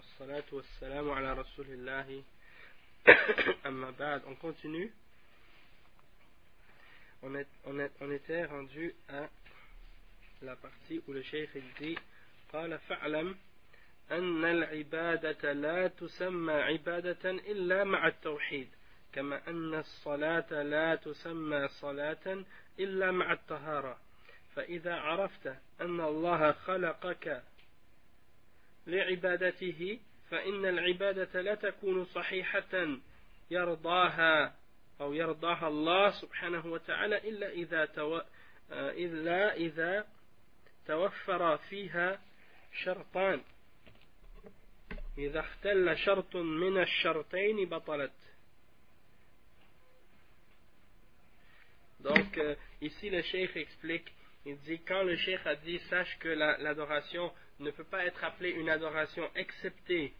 [0.00, 2.22] والصلاة والسلام على رسول الله.
[3.66, 4.90] أما بعد on continue.
[7.22, 9.28] On, est, on, est, on était rendu à
[10.42, 11.98] la partie où le cheikh dit
[12.52, 13.36] قال فاعلم
[14.10, 18.68] أن العبادة لا تسمى عبادة إلا مع التوحيد
[19.12, 22.44] كما أن الصلاة لا تسمى صلاة
[22.78, 23.98] إلا مع الطهارة.
[24.56, 25.46] فإذا عرفت
[25.80, 27.42] أن الله خلقك
[28.90, 29.98] لعبادته
[30.30, 32.96] فإن العبادة لا تكون صحيحة
[33.50, 34.54] يرضاها
[35.00, 38.20] أو يرضاها الله سبحانه وتعالى إلا إذا تو...
[38.72, 40.06] إلا إذا
[40.86, 42.20] توفر فيها
[42.72, 43.40] شرطان.
[45.18, 48.12] إذا اختل شرط من الشرطين بطلت.
[52.02, 54.10] Donc, euh, ici, le cheikh explique,
[54.46, 58.50] il dit, quand le cheikh a dit, sache que l'adoration ne peut pas être appelée
[58.50, 60.12] une adoration excepté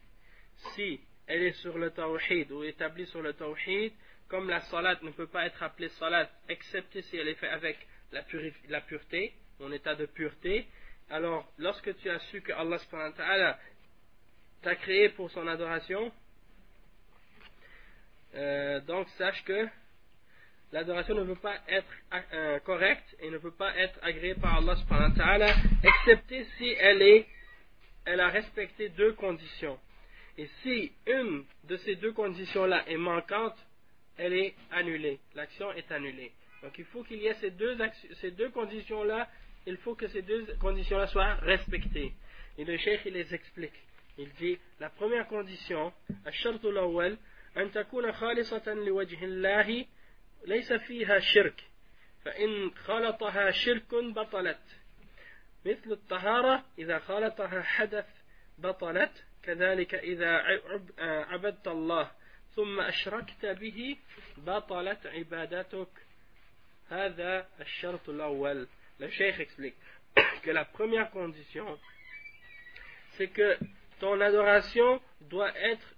[0.75, 3.93] si elle est sur le tawhid ou établie sur le tawhid,
[4.29, 7.79] comme la salat ne peut pas être appelée salat excepté si elle est faite avec
[8.13, 10.67] la, pureté, en état de pureté,
[11.09, 13.59] alors lorsque tu as su que Allah
[14.63, 16.13] t'a créé pour son adoration,
[18.35, 19.69] euh, donc sache que
[20.73, 21.93] l'adoration ne peut pas être
[22.33, 25.51] euh, correcte et ne peut pas être agréée par Allah subhanahu
[25.83, 27.27] excepté si elle, est,
[28.06, 29.80] elle a respecté deux conditions.
[30.38, 33.58] Et si une de ces deux conditions-là est manquante,
[34.18, 35.20] elle est annulée.
[35.34, 36.32] L'action est annulée.
[36.62, 37.78] Donc il faut qu'il y ait ces deux,
[38.22, 39.30] ces deux conditions-là,
[39.66, 42.14] il faut que ces deux conditions-là soient respectées.
[42.58, 43.74] Et le cheikh, il les explique.
[44.18, 45.92] Il dit, la première condition,
[46.28, 47.18] الشرط الأول
[47.58, 49.86] أن تكون خالصة لوجه الله
[50.48, 51.64] ليس فيها شرك
[52.26, 54.62] فإن خلطها شرك بطلت
[55.67, 58.07] مثل الطهارة إذا خلطها حدث
[58.59, 60.61] بطلت كذلك إذا
[61.01, 62.11] عبدت الله
[62.57, 63.97] ثم أشركت به
[64.37, 65.89] بطلت عبادتك
[66.91, 68.67] هذا الشرط الأول
[69.01, 69.77] Le Cheikh explique
[70.43, 71.79] que la première condition,
[73.17, 73.57] c'est que
[73.99, 75.95] ton adoration doit être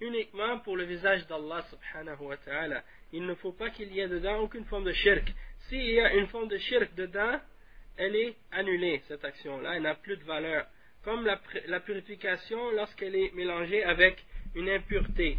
[0.00, 2.84] uniquement pour le visage d'Allah subhanahu wa ta'ala.
[3.12, 5.32] Il ne faut pas qu'il y ait dedans aucune forme de shirk.
[5.68, 7.40] S'il y a une forme de shirk dedans,
[7.98, 10.66] elle est annulée, cette action-là, elle n'a plus de valeur.
[11.04, 15.36] Comme la, purification, lorsqu'elle est mélangée avec une impureté,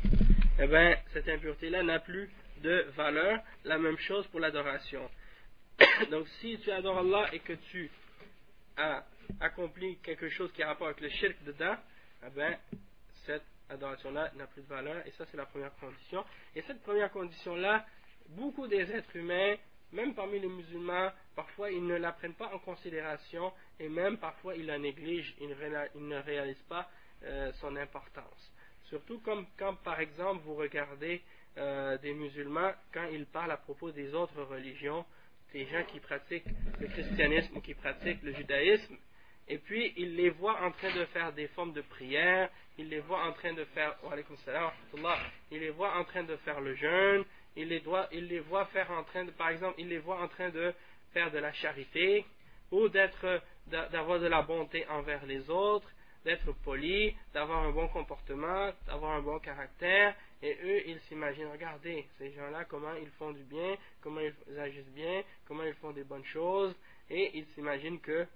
[0.60, 2.30] eh bien, cette impureté-là n'a plus
[2.62, 3.42] de valeur.
[3.64, 5.10] La même chose pour l'adoration.
[6.12, 7.90] Donc, si tu adores Allah et que tu
[8.78, 9.06] as
[9.40, 11.76] accompli quelque chose qui a rapport avec le shirk dedans,
[12.26, 12.58] eh bien,
[13.26, 16.26] cette adoration-là n'a plus de valeur, et ça c'est la première condition.
[16.56, 17.86] Et cette première condition-là,
[18.30, 19.56] beaucoup des êtres humains,
[19.92, 24.58] même parmi les musulmans, parfois ils ne la prennent pas en considération, et même parfois
[24.58, 26.90] ils la négligent, ils, ne réalisent pas
[27.24, 28.52] euh, son importance.
[28.90, 31.22] Surtout comme quand par exemple vous regardez
[31.58, 35.06] euh, des musulmans, quand ils parlent à propos des autres religions,
[35.54, 38.98] des gens qui pratiquent le christianisme ou qui pratiquent le judaïsme,
[39.48, 43.00] et puis il les voit en train de faire des formes de prière, il les
[43.00, 43.96] voit en train de faire,
[45.52, 47.24] il les voit en train de faire le jeûne,
[47.56, 50.22] il les, doit, il les voit faire en train de, par exemple, il les voit
[50.22, 50.74] en train de
[51.14, 52.26] faire de la charité,
[52.72, 55.90] ou d'être, d'avoir de la bonté envers les autres,
[56.26, 62.06] d'être poli, d'avoir un bon comportement, d'avoir un bon caractère, et eux, ils s'imaginent, regardez,
[62.18, 66.04] ces gens-là, comment ils font du bien, comment ils agissent bien, comment ils font des
[66.04, 66.76] bonnes choses,
[67.10, 68.28] et ils s'imaginent que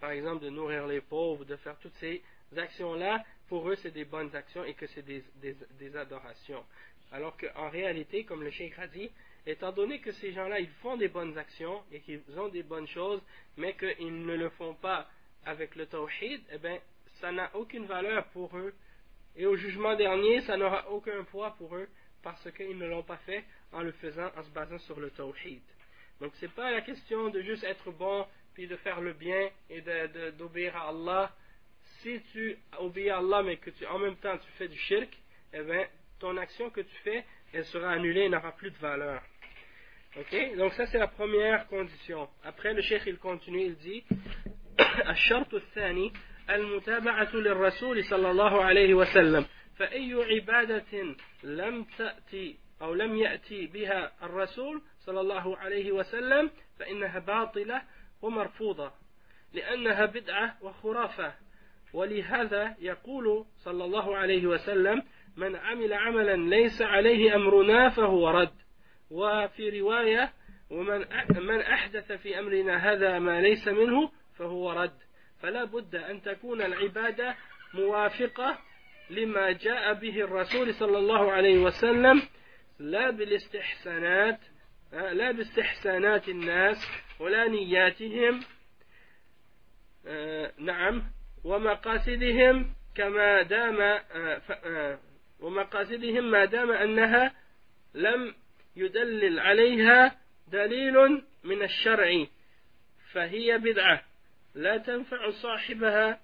[0.00, 2.22] par exemple, de nourrir les pauvres, de faire toutes ces
[2.56, 6.64] actions-là, pour eux, c'est des bonnes actions et que c'est des, adorations.
[7.10, 9.10] Alors qu'en réalité, comme le Cheikh a dit,
[9.50, 12.86] étant donné que ces gens-là, ils font des bonnes actions et qu'ils ont des bonnes
[12.86, 13.22] choses,
[13.56, 15.08] mais qu'ils ne le font pas
[15.46, 16.78] avec le tawhid, eh bien,
[17.20, 18.74] ça n'a aucune valeur pour eux.
[19.36, 21.88] Et au jugement dernier, ça n'aura aucun poids pour eux
[22.22, 25.62] parce qu'ils ne l'ont pas fait en le faisant en se basant sur le tawhid.
[26.20, 29.50] Donc, ce n'est pas la question de juste être bon puis de faire le bien
[29.70, 29.80] et
[30.36, 31.32] d'obéir à Allah,
[32.02, 35.16] si tu obéis à Allah mais que tu, en même temps tu fais du shirk,
[35.52, 35.86] eh bien,
[36.18, 39.22] ton action que tu fais, elle sera annulée et n'aura plus de valeur.
[40.16, 40.56] Ok?
[40.56, 42.28] Donc ça c'est la première condition.
[42.44, 44.04] Après le cheikh il continue, il dit
[45.10, 46.12] الشرط الثاني
[46.50, 49.46] المتابعة للرسول صلى الله عليه وسلم.
[49.76, 51.14] فأي عبادة
[51.44, 57.82] لم تأتي أو لم يأتي بها الرسول صلى الله عليه وسلم فإنها باطلة
[58.22, 58.92] ومرفوضة.
[59.52, 61.34] لأنها بدعة وخرافة.
[61.92, 65.02] ولهذا يقول صلى الله عليه وسلم
[65.36, 68.67] من عمل عملا ليس عليه أمرنا فهو رد.
[69.10, 70.32] وفي رواية
[70.70, 70.98] ومن
[71.30, 74.98] من أحدث في أمرنا هذا ما ليس منه فهو رد.
[75.40, 77.36] فلا بد أن تكون العبادة
[77.74, 78.58] موافقة
[79.10, 82.22] لما جاء به الرسول صلى الله عليه وسلم
[82.78, 84.40] لا بالاستحسانات
[84.92, 86.76] لا باستحسانات الناس
[87.20, 88.40] ولا نياتهم
[90.58, 91.02] نعم
[91.44, 94.00] ومقاصدهم كما دام
[95.40, 97.34] ومقاصدهم ما دام أنها
[97.94, 98.34] لم
[98.78, 102.26] يدلل عليها دليل من الشرع
[103.12, 104.04] فهي بدعة
[104.54, 106.20] لا تنفع صاحبها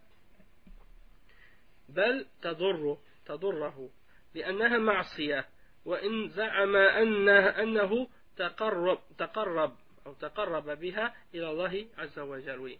[1.89, 3.91] بل تضر تضره
[4.35, 5.47] لأنها معصية
[5.85, 12.79] وإن زعم أنه, أنه تقرب تقرب أو تقرب بها إلى الله عز وجل وي.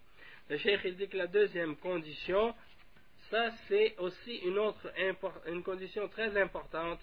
[0.51, 2.55] الشيخ يديك لا دوزيام كونديسيون
[3.31, 4.93] سا سي أوسي une autre
[5.47, 7.01] une condition très importante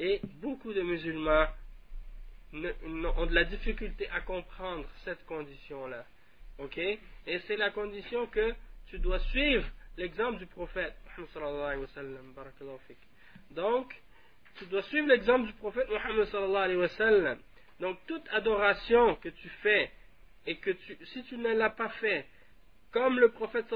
[0.00, 1.46] et beaucoup de musulmans
[2.52, 6.04] ont de la difficulté à comprendre cette condition là
[6.58, 6.78] ok?
[6.78, 8.54] Et c'est la condition que
[8.86, 9.66] tu dois suivre
[9.96, 10.94] l'exemple du prophète
[13.50, 13.94] donc
[14.56, 15.88] tu dois suivre l'exemple du prophète
[17.78, 19.90] donc toute adoration que tu fais
[20.46, 22.26] et que tu, si tu ne l'as pas fait
[22.90, 23.66] comme le prophète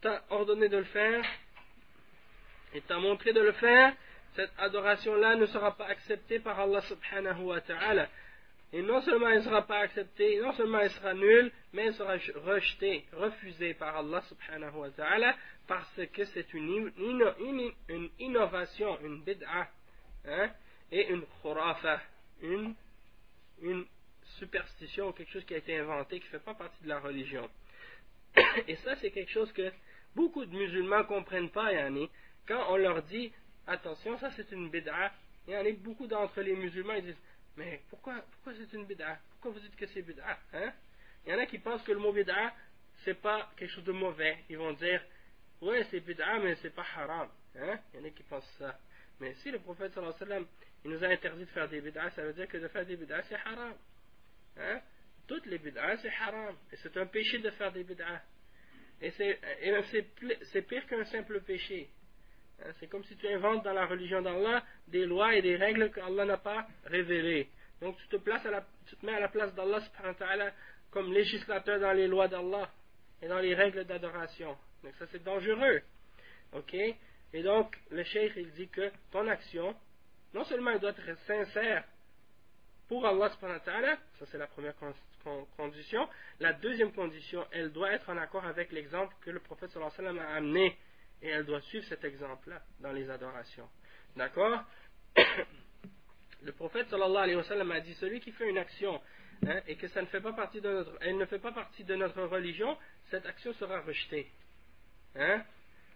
[0.00, 1.24] t'a ordonné de le faire
[2.74, 3.94] et t'a montré de le faire,
[4.36, 8.08] cette adoration-là ne sera pas acceptée par Allah subhanahu wa ta'ala.
[8.72, 11.94] Et non seulement elle ne sera pas acceptée, non seulement elle sera nulle, mais elle
[11.94, 15.34] sera rejetée, refusée par Allah subhanahu wa ta'ala,
[15.66, 16.92] parce que c'est une,
[18.18, 19.68] innovation, une bid'a,
[20.26, 20.50] hein,
[20.92, 22.00] et une khurafa,
[22.42, 22.74] une,
[23.62, 23.86] une
[24.38, 27.48] superstition, quelque chose qui a été inventé, qui ne fait pas partie de la religion.
[28.68, 29.72] Et ça, c'est quelque chose que
[30.14, 32.10] beaucoup de musulmans ne comprennent pas, yani,
[32.46, 33.32] quand on leur dit,
[33.66, 35.12] attention, ça c'est une bid'a,
[35.46, 37.22] il y en a beaucoup d'entre les musulmans, ils disent,
[37.56, 39.18] mais pourquoi, pourquoi c'est une bid'a?
[39.30, 40.72] Pourquoi vous dites que c'est bid'a hein?
[41.24, 42.52] Il y en a qui pensent que le mot bid'a,
[43.04, 44.44] c'est pas quelque chose de mauvais.
[44.48, 45.02] Ils vont dire,
[45.60, 47.28] ouais, c'est bid'a, mais c'est pas haram.
[47.56, 47.78] Hein?
[47.92, 48.78] Il y en a qui pensent ça.
[49.20, 50.46] Mais si le prophète sallallahu alayhi wa sallam,
[50.84, 52.96] il nous a interdit de faire des bid'a, ça veut dire que de faire des
[52.96, 53.74] bid'a, c'est haram.
[54.58, 54.80] Hein?
[55.26, 56.56] Toutes les bid'a, c'est haram.
[56.72, 58.22] Et c'est un péché de faire des bid'a.
[59.00, 61.88] Et c'est pire qu'un simple péché.
[62.62, 65.90] Hein, c'est comme si tu inventes dans la religion d'Allah des lois et des règles
[65.90, 67.48] qu'Allah n'a pas révélées.
[67.80, 68.46] Donc tu te, places
[68.86, 69.80] tu te mets à la place d'Allah
[70.90, 72.70] comme législateur dans les lois d'Allah
[73.20, 74.56] et dans les règles d'adoration.
[74.82, 75.82] Donc ça c'est dangereux.
[76.52, 76.74] Ok?
[76.74, 79.74] Et donc le cheikh il dit que ton action,
[80.32, 81.84] non seulement elle doit être sincère
[82.88, 84.74] pour Allah ça c'est la première
[85.56, 86.08] condition.
[86.38, 90.16] La deuxième condition, elle doit être en accord avec l'exemple que le prophète sallallahu alayhi
[90.16, 90.78] wa sallam a amené
[91.22, 93.68] et elle doit suivre cet exemple-là dans les adorations.
[94.16, 94.62] D'accord?
[96.42, 99.00] Le prophète sallallahu alayhi wa sallam a dit celui qui fait une action
[99.46, 101.82] hein, et que ça ne fait pas partie de notre, elle ne fait pas partie
[101.82, 102.76] de notre religion,
[103.10, 104.30] cette action sera rejetée.
[105.16, 105.42] Hein?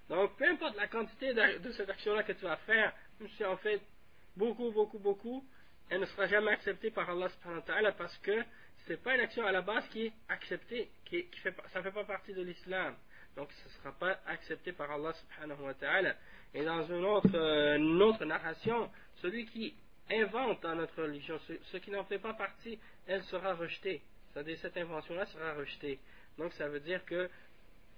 [0.09, 3.57] Donc, peu importe la quantité de, cette action-là que tu vas faire, même si en
[3.59, 3.81] fait
[4.37, 5.47] beaucoup, beaucoup, beaucoup,
[5.89, 8.43] elle ne sera jamais acceptée par Allah parce que
[8.87, 11.85] ce n'est pas une action à la base qui est acceptée, qui, fait, ça ne
[11.85, 12.97] fait pas partie de l'islam
[13.37, 16.15] donc ce ne sera pas accepté par Allah subhanahu wa ta'ala.
[16.55, 18.91] Et dans une autre, euh, narration,
[19.23, 19.75] celui qui
[20.11, 21.39] invente dans notre religion,
[21.71, 24.03] ce, qui n'en fait pas partie, elle sera rejetée.
[24.35, 25.99] Cette invention-là sera rejetée.
[26.39, 27.29] Donc ça veut dire que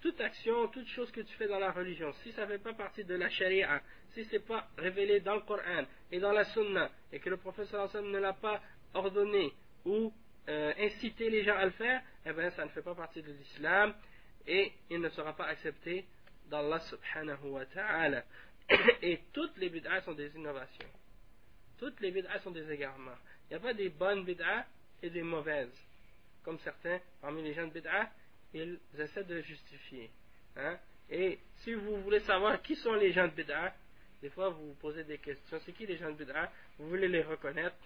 [0.01, 2.75] toute action, toute chose que tu fais dans la religion, si ça ne fait pas
[2.75, 3.81] partie de la charia,
[4.13, 7.37] si ce n'est pas révélé dans le Coran et dans la Sunna, et que le
[7.37, 8.61] professeur ne l'a pas
[8.95, 9.53] ordonné
[9.85, 10.13] ou
[10.49, 13.33] euh, incité les gens à le faire, eh bien ça ne fait pas partie de
[13.33, 13.95] l'islam
[14.47, 16.05] et il ne sera pas accepté
[16.49, 18.25] d'Allah subhanahu wa ta'ala.
[19.03, 20.89] Et toutes les bid'as sont des innovations.
[21.79, 23.17] Toutes les bid'as sont des égarements.
[23.45, 24.67] Il n'y a pas des bonnes bid'as
[25.03, 25.77] et des mauvaises.
[26.45, 28.09] Comme certains, parmi les gens de bid'as,
[28.55, 30.11] ils essaient de justifier.
[30.57, 30.79] Hein.
[31.11, 33.75] Et si vous voulez savoir qui sont les gens de bid'ah,
[34.21, 35.59] des fois vous vous posez des questions.
[35.65, 37.77] C'est qui les gens de bid'ah Vous voulez les reconnaître?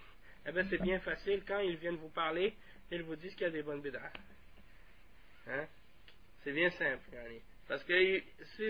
[0.47, 1.43] Eh bien c'est bien facile.
[1.47, 2.55] Quand ils viennent vous parler,
[2.91, 4.13] ils vous disent qu'il y a des bonnes bid'ah.
[5.49, 5.67] Hein
[6.47, 7.03] c'est bien simple.
[7.67, 8.23] Parce que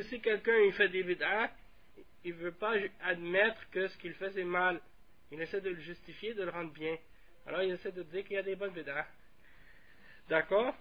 [0.09, 1.51] si, quelqu'un fait des bid'ah,
[2.25, 4.81] il ne veut pas admettre que ce qu'il fait c'est mal.
[5.31, 6.97] Il essaie de le justifier, de le rendre bien.
[7.47, 9.07] Alors il essaie de dire qu'il y a des bonnes bid'ah.
[10.31, 10.75] D'accord?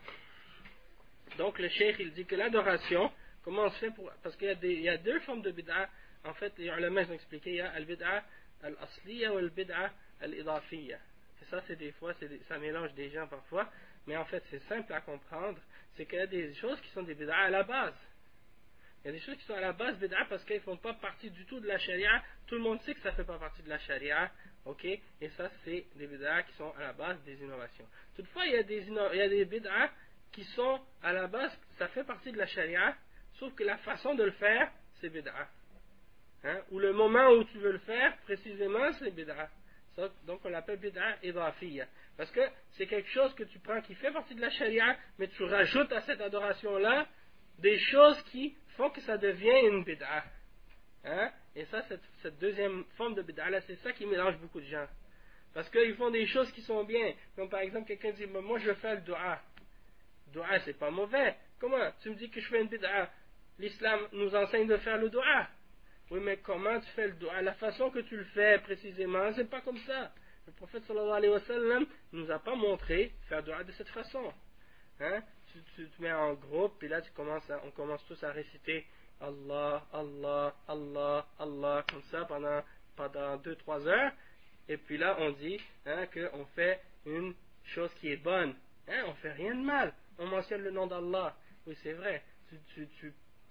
[1.37, 3.11] Donc le cheikh il dit que l'adoration,
[3.43, 4.09] comment on se fait pour.
[4.23, 5.89] Parce qu'il y, a deux formes de bid'ah.
[6.23, 8.23] En fait, les ulama ont expliqué il y a al-bid'ah
[8.63, 10.97] al-asliya ou al-bid'ah al-idafiyya.
[11.41, 12.13] Et ça, c'est des fois,
[12.47, 13.69] ça mélange des gens parfois.
[14.07, 15.59] Mais en fait, c'est simple à comprendre.
[15.95, 17.95] C'est qu'il y a des choses qui sont des bid'a à la base.
[19.03, 20.77] Il y a des choses qui sont à la base bid'a parce qu'elles ne font
[20.77, 22.23] pas partie du tout de la charia.
[22.47, 24.31] Tout le monde sait que ça ne fait pas partie de la charia.
[24.65, 24.83] Ok?
[24.85, 27.85] Et ça, c'est des bid'a qui sont à la base des innovations.
[28.15, 29.91] Toutefois, il y a des, il des bid'a
[30.31, 32.95] qui sont à la base, ça fait partie de la charia,
[33.39, 35.47] sauf que la façon de le faire, c'est bid'a.
[36.43, 36.61] Hein?
[36.71, 39.49] Ou le moment où tu veux le faire, précisément, c'est bid'a.
[40.25, 41.87] Donc on l'appelle bid'a idrafiyya.
[42.17, 45.27] Parce que c'est quelque chose que tu prends qui fait partie de la charia, mais
[45.29, 47.07] tu rajoutes à cette adoration-là
[47.59, 50.23] des choses qui font que ça devient une bid'a.
[51.05, 51.31] Hein?
[51.55, 51.81] Et ça,
[52.21, 54.87] cette, deuxième forme de bid'a, c'est ça qui mélange beaucoup de gens.
[55.53, 57.13] Parce qu'ils font des choses qui sont bien.
[57.35, 59.41] Comme par exemple, quelqu'un dit, moi je faire le dua.
[60.33, 61.35] Dua, c'est pas mauvais.
[61.59, 61.91] Comment?
[62.01, 63.09] Tu me dis que je fais une bid'a.
[63.57, 65.47] L'islam nous enseigne de faire le dua.
[66.11, 67.41] Oui, mais comment tu fais le dua?
[67.41, 70.11] La façon que tu le fais précisément, c'est pas comme ça.
[70.45, 74.31] Le prophète sallallahu alayhi wa sallam nous a pas montré faire dua de cette façon.
[74.99, 75.23] Hein?
[75.75, 77.01] Tu, te mets en groupe, et là
[77.63, 78.85] on commence tous à réciter
[79.21, 82.61] Allah, Allah, Allah, Allah, comme ça pendant,
[82.95, 84.11] pendant 2-3 heures.
[84.67, 87.33] Et puis là, on dit hein, qu'on fait une
[87.63, 88.55] chose qui est bonne.
[88.87, 89.93] Hein, on fait rien de mal.
[90.17, 91.35] On mentionne le nom d'Allah.
[91.65, 92.23] Oui, c'est vrai.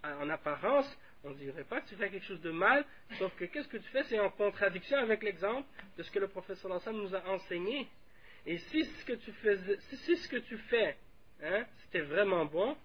[0.03, 0.87] en apparence,
[1.25, 2.85] on ne dirait pas que tu fais quelque chose de mal,
[3.19, 4.05] sauf que qu'est-ce que tu fais?
[4.05, 5.67] C'est en contradiction avec l'exemple
[5.97, 7.89] de ce que le professeur Hassan nous a enseigné.
[8.47, 10.97] Et si ce que tu fais, si, ce que tu fais
[11.43, 12.77] hein, c'était vraiment bon,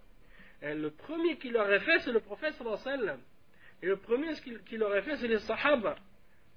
[0.61, 3.19] hein, le premier qui l'aurait fait, c'est le prophète sallam.
[3.81, 4.33] Et le premier
[4.67, 5.95] qui l'aurait fait, c'est les sahaba.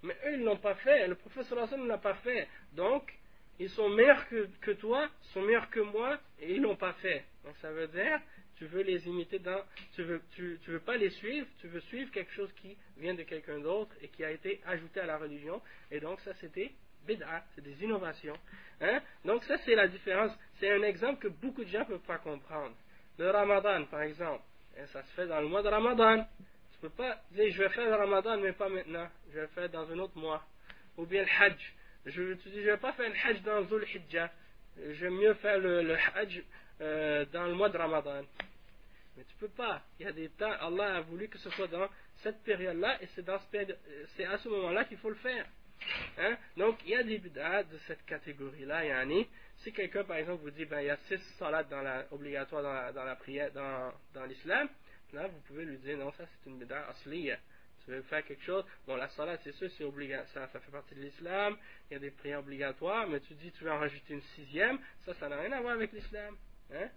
[0.02, 1.06] Mais eux, ils ne l'ont pas fait.
[1.06, 2.48] Le prophète sallam ne l'a pas fait.
[2.72, 3.12] Donc,
[3.58, 6.94] ils sont meilleurs que, que toi, sont meilleurs que moi, et ils ne l'ont pas
[6.94, 7.24] fait.
[7.44, 8.20] Donc ça veut dire
[8.62, 9.60] tu veux les imiter dans,
[9.96, 10.22] tu veux,
[10.68, 14.06] veux pas les suivre, tu veux suivre quelque chose qui vient de quelqu'un d'autre et
[14.06, 15.60] qui a été ajouté à la religion.
[15.90, 16.70] Et donc ça c'était
[17.04, 18.38] bid'a, c'est des innovations.
[18.80, 19.02] Hein?
[19.24, 20.30] Donc ça c'est la différence.
[20.60, 22.76] C'est un exemple que beaucoup de gens ne peuvent pas comprendre.
[23.18, 24.44] Le Ramadan par exemple,
[24.92, 26.24] ça se fait dans le mois de Ramadan.
[26.74, 29.48] Tu peux pas dire je vais faire le Ramadan mais pas maintenant, je vais le
[29.48, 30.44] faire dans un autre mois.
[30.98, 31.74] Ou bien le Hajj.
[32.06, 34.30] Je, tu dis je vais pas faire le Hajj dans Zul Hijjah.
[34.92, 36.44] J'aime mieux faire le, le Hajj
[36.80, 38.22] euh, dans le mois de Ramadan.
[39.16, 39.82] Mais tu peux pas.
[39.98, 41.88] Il y a des temps, Allah a voulu que ce soit dans
[42.22, 43.24] cette période-là, et c'est,
[44.16, 45.46] c'est à ce moment-là qu'il faut le faire.
[46.18, 46.36] Hein?
[46.56, 49.28] Donc, il y a des bid'ah de cette catégorie-là, yani.
[49.58, 52.62] Si quelqu'un, par exemple, vous dit, ben, il y a six salades dans la, obligatoires
[52.62, 54.68] dans la, dans la prière, dans, dans l'islam,
[55.12, 57.38] là, vous pouvez lui dire, non, ça, c'est une bid'ah asliya.
[57.84, 60.70] Tu veux faire quelque chose, bon, la salade, c'est sûr, c'est obligatoire, ça, ça fait
[60.70, 61.56] partie de l'islam,
[61.90, 64.78] il y a des prières obligatoires, mais tu dis, tu veux en rajouter une sixième,
[65.04, 66.36] ça, ça n'a rien à voir avec l'islam.
[66.72, 66.88] Hein?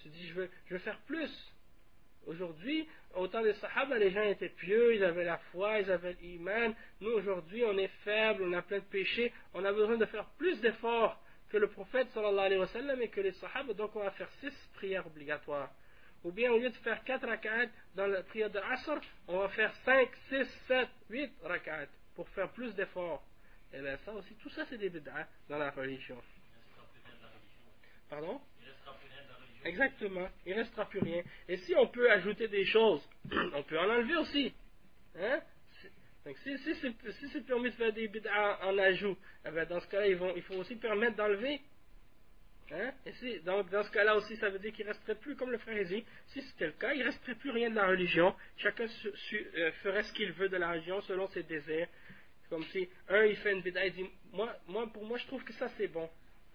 [0.00, 1.53] Tu dis, je veux, je veux faire plus.
[2.26, 6.14] Aujourd'hui, au temps des Sahaba, les gens étaient pieux, ils avaient la foi, ils avaient
[6.20, 6.74] l'iman.
[7.00, 9.32] Nous, aujourd'hui, on est faible, on a plein de péchés.
[9.52, 13.08] On a besoin de faire plus d'efforts que le prophète sallallahu alayhi wa sallam et
[13.08, 13.72] que les Sahaba.
[13.74, 15.70] Donc, on va faire six prières obligatoires.
[16.24, 19.48] Ou bien, au lieu de faire quatre rak'at dans la prière de Asr, on va
[19.50, 23.22] faire cinq, six, sept, huit rak'at pour faire plus d'efforts.
[23.72, 26.16] Et bien, ça aussi, tout ça, c'est des bid'ah dans la religion.
[28.08, 28.40] Pardon?
[29.64, 31.22] Exactement, il ne restera plus rien.
[31.48, 33.02] Et si on peut ajouter des choses,
[33.54, 34.52] on peut en enlever aussi.
[35.18, 35.40] Hein?
[36.24, 39.16] Donc, si, si c'est permis de faire des bid'ah en ajout,
[39.46, 40.06] eh ben, dans ce cas-là,
[40.36, 41.60] il faut aussi permettre d'enlever.
[42.72, 42.92] Hein?
[43.04, 45.50] Et si, donc, dans ce cas-là aussi, ça veut dire qu'il ne resterait plus, comme
[45.50, 48.34] le frère dit, si c'était le cas, il ne resterait plus rien de la religion.
[48.56, 51.88] Chacun euh, ferait ce qu'il veut de la religion selon ses désirs.
[52.48, 54.56] Comme si un, il fait une bid'ah, il dit, moi,
[54.92, 56.08] pour moi, je trouve que ça c'est bon.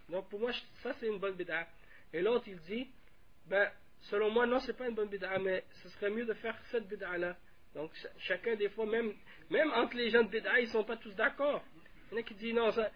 [0.09, 0.51] Donc, pour moi,
[0.81, 1.67] ça c'est une bonne bid'ah.
[2.11, 2.89] Et l'autre, il dit,
[3.49, 3.69] ben,
[4.01, 6.87] selon moi, non, c'est pas une bonne bid'a, mais ce serait mieux de faire cette
[6.87, 7.35] bid'a-là.
[7.73, 9.13] Donc, chacun, des fois, même,
[9.49, 11.63] même entre les gens de bid'a, ils sont pas tous d'accord.
[12.11, 12.91] Il y en a qui disent, non, ça,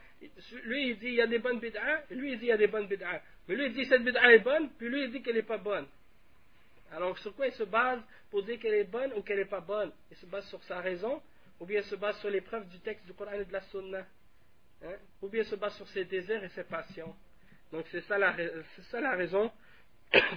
[0.63, 2.57] lui, il dit, il y a des bonnes bid'a, lui, il dit, il y a
[2.57, 3.21] des bonnes bid'a.
[3.47, 5.57] Mais lui, il dit, cette bid'a est bonne, puis lui, il dit qu'elle n'est pas
[5.57, 5.87] bonne.
[6.91, 9.61] Alors, sur quoi il se base pour dire qu'elle est bonne ou qu'elle n'est pas
[9.61, 9.91] bonne?
[10.11, 11.21] Il se base sur sa raison,
[11.59, 13.61] ou bien il se base sur les preuves du texte du Coran et de la
[13.61, 14.05] Sunna,
[14.83, 14.95] hein?
[15.21, 17.15] ou bien il se base sur ses désirs et ses passions?
[17.71, 18.17] Donc, c'est ça
[18.91, 19.51] ça la raison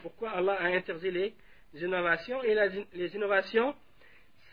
[0.02, 1.34] pourquoi Allah a interdit les
[1.74, 2.42] innovations.
[2.42, 2.54] Et
[2.94, 3.74] les innovations,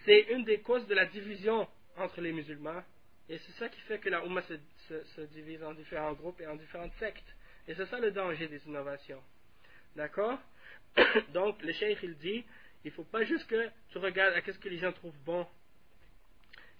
[0.06, 2.84] c'est une des causes de la division entre les musulmans.
[3.30, 6.56] Et c'est ça qui fait que la Ummah se, divise en différents groupes et en
[6.56, 7.36] différentes sectes.
[7.68, 9.22] Et c'est ça le danger des innovations.
[9.96, 10.38] D'accord?
[11.34, 12.44] Donc, le cheikh, il dit,
[12.84, 15.48] il ne faut pas juste que tu regardes à ce que les gens trouvent bon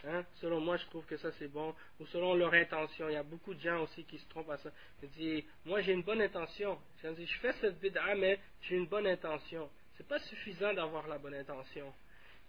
[0.06, 0.26] Hein?
[0.36, 1.74] Selon moi, je trouve que ça c'est bon.
[2.00, 3.10] Ou selon leur intention.
[3.10, 4.70] Il y a beaucoup de gens aussi qui se trompent à ça.
[5.02, 6.78] Ils disent, moi j'ai une bonne intention.
[7.02, 9.70] Je dis, je fais cette bid'a, mais j'ai une bonne intention.
[9.96, 11.94] C'est pas suffisant d'avoir la bonne intention.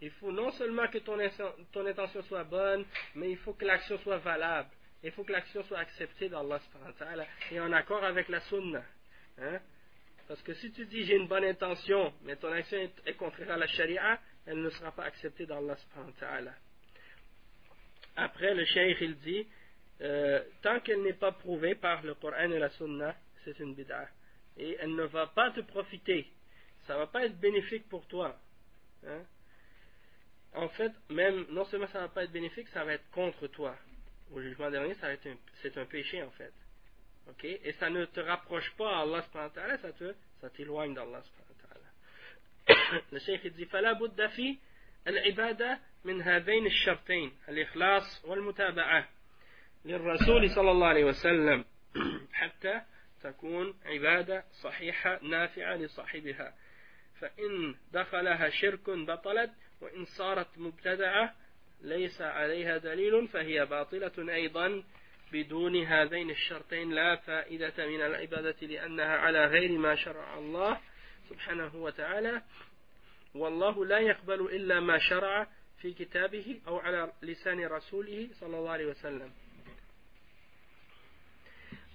[0.00, 1.18] Il faut non seulement que ton,
[1.87, 2.84] intention soit bonne,
[3.14, 4.70] mais il faut que l'action soit valable.
[5.02, 6.61] Il faut que l'action soit acceptée d'Allah
[7.50, 8.82] et en accord avec la sunna.
[9.38, 9.61] Hein?
[10.26, 13.56] Parce que si tu dis j'ai une bonne intention, mais ton action est, contraire à
[13.56, 15.76] la sharia, elle ne sera pas acceptée d'Allah
[18.15, 19.48] après, le cheikh, il dit,
[20.01, 24.08] euh, tant qu'elle n'est pas prouvée par le Coran et la Sunna, c'est une bid'a.
[24.58, 26.27] et elle ne va pas te profiter.
[26.86, 28.38] Ça ne va pas être bénéfique pour toi.
[29.08, 29.24] Hein.
[30.53, 33.48] En fait, même, non seulement ça ne va pas être bénéfique, ça va être contre
[33.48, 33.77] toi.
[34.32, 34.96] Au jugement dernier,
[35.62, 36.53] c'est un péché en fait.
[37.29, 41.24] Ok Et ça ne te rapproche pas à Allah ça te, ça t'éloigne d'Allah
[43.12, 44.58] Le Cheikh dit, فلا بد في
[45.08, 49.08] العبادة من هذين الشرطين الإخلاص والمتابعة
[49.84, 51.64] للرسول صلى الله عليه وسلم
[52.32, 52.80] حتى
[53.23, 56.54] تكون عبادة صحيحة نافعة لصاحبها.
[57.20, 61.34] فإن دخلها شرك بطلت وإن صارت مبتدعة
[61.82, 64.84] ليس عليها دليل فهي باطلة أيضا
[65.32, 66.90] بدون هذين الشرطين.
[66.90, 70.80] لا فائدة من العبادة لأنها على غير ما شرع الله
[71.28, 72.42] سبحانه وتعالى.
[73.35, 75.49] والله لا يقبل إلا ما شرع
[75.79, 79.33] في كتابه أو على لسان رسوله صلى الله عليه وسلم.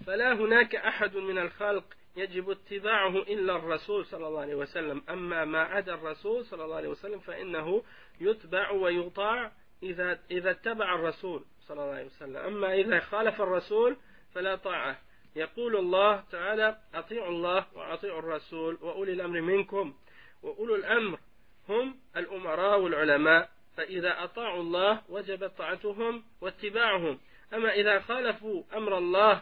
[0.05, 1.83] فلا هناك أحد من الخلق
[2.15, 5.03] يجب اتباعه إلا الرسول صلى الله عليه وسلم.
[5.09, 7.83] أما ما عدا الرسول صلى الله عليه وسلم فإنه
[8.21, 9.51] يتبع ويطاع
[9.83, 12.37] إذا, إذا اتبع الرسول صلى الله عليه وسلم.
[12.37, 13.97] أما إذا خالف الرسول
[14.33, 14.99] فلا طاعة.
[15.35, 19.93] يقول الله تعالى أطيعوا الله وأطيعوا الرسول وأولي الأمر منكم
[20.43, 21.19] وأولو الأمر
[21.69, 27.19] هم الأمراء والعلماء فإذا أطاعوا الله وجبت طاعتهم واتباعهم.
[27.53, 29.41] أما إذا خالفوا أمر الله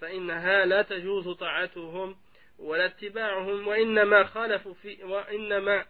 [0.00, 2.16] فإنها لا تجوز طاعتهم
[2.58, 5.84] ولا اتباعهم وإنما خالفوا في وإنما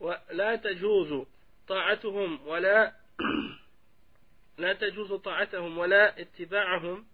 [0.00, 1.26] ولا تجوز
[1.68, 2.92] طاعتهم ولا
[4.58, 7.06] لا تجوز طاعتهم ولا اتباعهم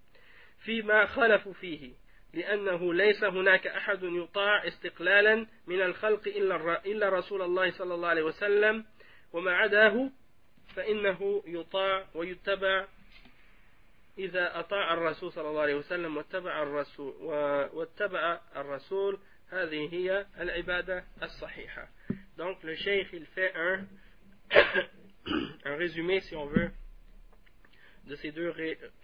[0.58, 1.92] فيما خالفوا فيه.
[2.34, 6.28] لأنه ليس هناك أحد يطاع استقلالا من الخلق
[6.86, 8.84] إلا رسول الله صلى الله عليه وسلم
[9.32, 10.10] وما عداه
[10.74, 12.86] فإنه يطاع ويتبع
[14.18, 17.14] إذا أطاع الرسول صلى الله عليه وسلم واتبع الرسول
[17.72, 19.18] واتبع الرسول.
[19.48, 21.88] هذه هي العبادة الصحيحة.
[22.36, 23.86] Donc le cheikh il fait un
[25.64, 26.70] un résumé si on veut
[28.04, 28.52] de ces deux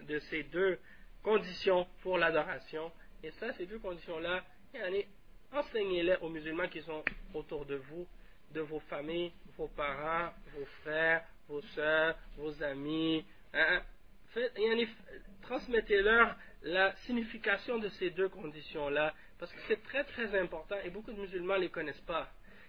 [0.01, 0.79] de ces deux
[1.23, 2.90] conditions pour l'adoration.
[3.22, 4.42] Et ça ces deux conditions là
[5.52, 7.04] enseignez-les aux musulmans qui sont
[7.35, 8.06] autour de vous
[8.52, 13.82] de vos familles vos parents vos frères vos soeurs vos amis hein,
[15.42, 21.12] transmettez-leur la signification de ces deux conditions-là, parce que c'est très très important et beaucoup
[21.12, 22.28] de musulmans ne les connaissent pas.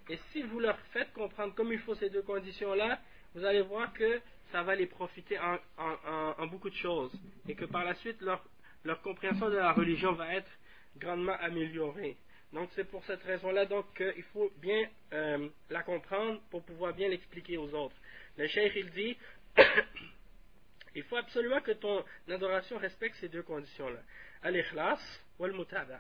[0.10, 3.00] Et si vous leur faites comprendre comme il faut ces deux conditions-là,
[3.36, 7.12] vous allez voir que ça va les profiter en, beaucoup de choses
[7.48, 8.44] et que par la suite leur,
[8.84, 10.50] leur compréhension de la religion va être
[10.98, 12.18] grandement améliorée.
[12.52, 13.66] Donc c'est pour cette raison-là
[13.96, 17.96] qu'il faut bien euh, la comprendre pour pouvoir bien l'expliquer aux autres.
[18.38, 19.18] Le cheikh il dit
[20.96, 24.00] Il faut absolument que ton adoration respecte ces deux conditions-là.
[24.44, 25.00] Al-ikhlas
[25.40, 26.00] wal mutaba'a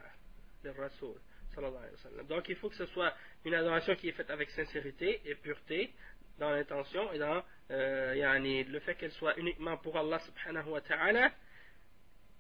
[0.64, 1.16] le Rasul.
[2.30, 3.14] Donc il faut que ce soit
[3.46, 5.94] une adoration qui est faite avec sincérité et pureté
[6.40, 11.32] dans l'intention et dans euh, le fait qu'elle soit uniquement pour Allah subhanahu wa ta'ala.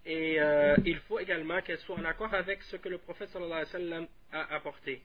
[0.06, 3.54] Et euh, il faut également qu'elle soit en accord avec ce que le prophète sallallahu
[3.54, 5.02] alayhi wa sallam a apporté.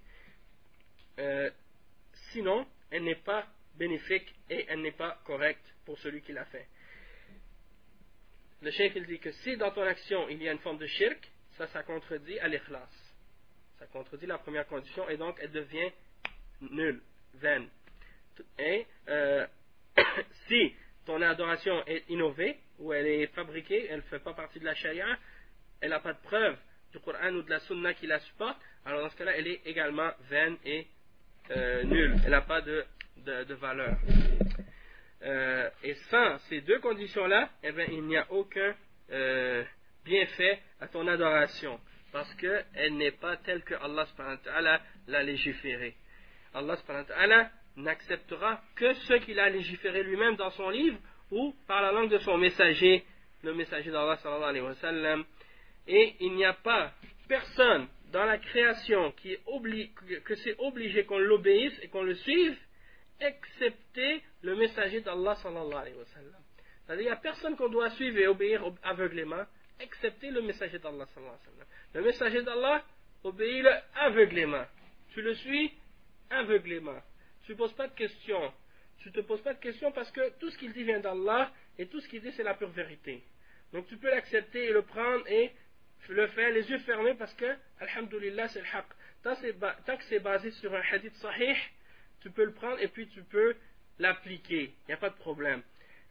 [1.18, 1.50] Euh,
[2.32, 6.66] sinon, elle n'est pas bénéfique et elle n'est pas correcte pour celui qui l'a fait
[8.60, 10.86] le cheikh il dit que si dans ton action il y a une forme de
[10.86, 12.88] shirk, ça, ça contredit à l'ikhlas.
[13.78, 15.90] Ça contredit la première condition et donc elle devient
[16.60, 17.00] nulle,
[17.34, 17.68] vaine.
[18.58, 19.46] Et euh,
[20.48, 24.64] si ton adoration est innovée ou elle est fabriquée, elle ne fait pas partie de
[24.64, 25.06] la charia,
[25.80, 26.56] elle n'a pas de preuve
[26.92, 29.60] du Coran ou de la sunna qui la supporte, alors dans ce cas-là, elle est
[29.66, 30.86] également vaine et
[31.50, 32.16] euh, nulle.
[32.24, 32.84] Elle n'a pas de,
[33.16, 33.96] de valeur.
[35.22, 38.74] Euh, et sans ces deux conditions-là, eh bien, il n'y a aucun
[39.10, 39.64] euh,
[40.04, 41.80] bienfait à ton adoration.
[42.12, 45.94] Parce qu'elle n'est pas telle que Allah l'a légiférée.
[46.54, 50.98] Allah n'acceptera que ce qu'il a légiféré lui-même dans son livre
[51.30, 53.04] ou par la langue de son messager,
[53.42, 55.24] le messager d'Allah sallallahu wa sallam.
[55.86, 56.92] Et il n'y a pas
[57.28, 62.58] personne dans la création qui est que c'est obligé qu'on l'obéisse et qu'on le suive
[63.20, 66.42] excepté le messager d'Allah sallallahu alayhi wa sallam.
[66.86, 69.44] C'est-à-dire, il n'y a personne qu'on doit suivre et obéir aveuglément,
[69.78, 71.64] excepté le messager d'Allah alayhi wa.
[71.94, 72.82] Le messager d'Allah,
[73.24, 74.64] obéis-le aveuglément.
[75.12, 75.72] Tu le suis
[76.30, 76.98] aveuglément.
[77.44, 78.52] Tu ne poses pas de questions.
[79.00, 81.50] Tu ne te poses pas de questions parce que tout ce qu'il dit vient d'Allah
[81.78, 83.22] et tout ce qu'il dit c'est la pure vérité.
[83.72, 85.52] Donc tu peux l'accepter et le prendre et
[86.08, 87.46] le faire les yeux fermés parce que,
[87.80, 88.86] alhamdulillah, c'est le haq.
[89.22, 91.56] Tant que c'est basé sur un hadith sahih,
[92.20, 93.54] tu peux le prendre et puis tu peux
[93.98, 94.72] l'appliquer.
[94.84, 95.62] Il n'y a pas de problème.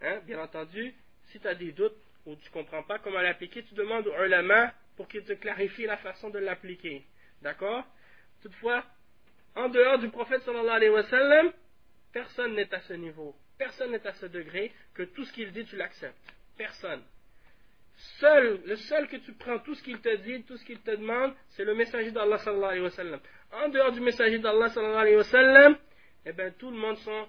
[0.02, 0.20] Hein?
[0.26, 0.94] Bien entendu,
[1.28, 4.24] si tu as des doutes ou tu ne comprends pas comment l'appliquer, tu demandes aux
[4.24, 7.04] ulama pour qu'il te clarifie la façon de l'appliquer.
[7.42, 7.86] D'accord?
[8.42, 8.84] Toutefois,
[9.56, 11.52] en dehors du prophète sallallahu alayhi wa sallam,
[12.18, 15.66] personne n'est à ce niveau, personne n'est à ce degré que tout ce qu'il dit,
[15.66, 16.18] tu l'acceptes.
[16.58, 17.04] Personne.
[18.20, 20.92] Seul, le seul que tu prends, tout ce qu'il te dit, tout ce qu'il te
[20.92, 23.20] demande, c'est le messager d'Allah sallallahu alayhi wa sallam.
[23.52, 25.78] En dehors du messager d'Allah sallallahu alayhi wa sallam,
[26.26, 27.28] eh bien, tout le monde sont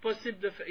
[0.00, 0.66] possible de faire,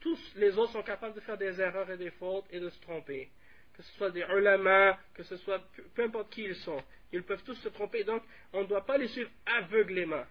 [0.00, 2.80] tous les autres sont capables de faire des erreurs et des fautes et de se
[2.80, 3.30] tromper.
[3.76, 5.62] Que ce soit des ulama, que ce soit
[5.94, 6.82] peu importe qui ils sont.
[7.12, 10.24] Ils peuvent tous se tromper, donc on ne doit pas les suivre aveuglément.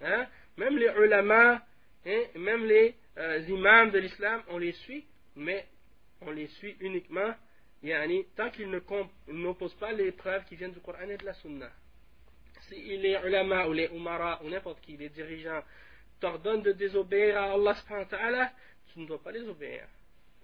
[0.00, 0.26] Hein?
[0.56, 1.62] Même les ulama,
[2.06, 5.04] hein, même les euh, imams de l'islam, on les suit,
[5.36, 5.66] mais
[6.20, 7.34] on les suit uniquement
[7.82, 8.70] yani, tant qu'ils
[9.28, 11.70] n'opposent pas les preuves qui viennent du Coran et de la Sunna.
[12.62, 15.62] Si les ulama ou les umara ou n'importe qui, les dirigeants,
[16.18, 18.46] t'ordonnent de désobéir à Allah subhanahu
[18.92, 19.86] tu ne dois pas les obéir.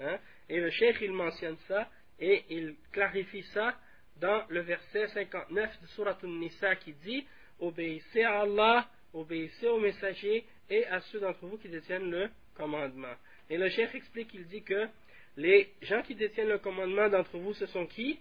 [0.01, 0.19] Hein?
[0.49, 3.75] Et le cheikh il mentionne ça et il clarifie ça
[4.17, 7.27] dans le verset 59 de Surat An-Nisa qui dit
[7.59, 13.15] Obéissez à Allah, obéissez aux messagers et à ceux d'entre vous qui détiennent le commandement.
[13.49, 14.89] Et le chef explique, il dit que
[15.37, 18.19] les gens qui détiennent le commandement d'entre vous, ce sont qui?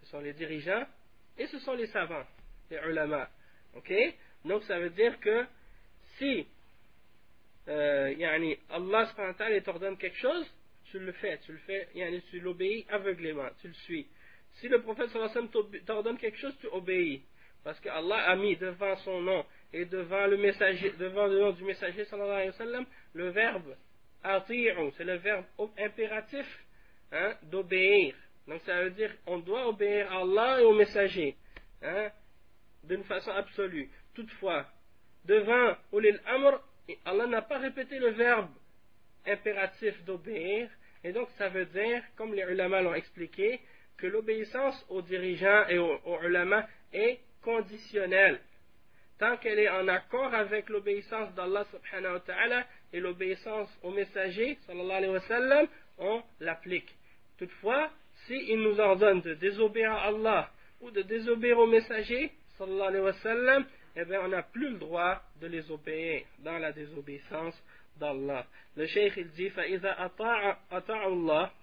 [0.00, 0.84] Ce sont les dirigeants
[1.38, 2.24] et ce sont les savants,
[2.70, 3.28] les ulama.
[3.74, 3.92] Ok?
[4.44, 5.44] Donc ça veut dire que
[6.18, 6.46] si
[7.68, 9.12] euh, yani, Allah
[9.64, 10.50] t'ordonne quelque chose,
[10.90, 14.06] tu le fais, tu le fais, yani, tu l'obéis aveuglément, tu le suis.
[14.54, 15.10] Si le prophète
[15.86, 17.22] t'ordonne quelque chose, tu obéis.
[17.64, 21.52] Parce que Allah a mis devant son nom et devant le messager, devant le nom
[21.52, 23.74] du messager sallallahu alayhi wa sallam, le verbe
[24.46, 25.44] c'est le verbe
[25.78, 26.46] impératif
[27.10, 28.14] hein, d'obéir.
[28.46, 31.36] Donc ça veut dire on doit obéir à Allah et au messager
[31.82, 32.10] hein,
[32.84, 33.90] d'une façon absolue.
[34.14, 34.66] Toutefois,
[35.24, 36.60] devant Ulil Amr,
[37.04, 38.50] Allah n'a pas répété le verbe
[39.26, 40.68] impératif d'obéir,
[41.04, 43.60] et donc ça veut dire, comme les ulama l'ont expliqué,
[43.96, 48.40] que l'obéissance aux dirigeants et aux, ulama est conditionnelle.
[49.22, 54.58] Tant qu'elle est en accord avec l'obéissance d'Allah subhanahu wa ta'ala et l'obéissance au messager,
[54.66, 55.62] sallallahu alayhi wa
[55.98, 56.92] on l'applique.
[57.38, 57.88] Toutefois,
[58.26, 63.64] s'il nous ordonne de désobéir à Allah ou de désobéir au messager, sallallahu alayhi wa
[63.94, 67.54] eh bien, on n'a plus le droit de les obéir dans la désobéissance
[68.00, 68.44] d'Allah.
[68.74, 69.52] Le cheikh, il dit,